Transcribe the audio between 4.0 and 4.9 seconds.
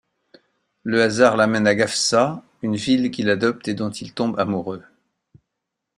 tombe amoureux.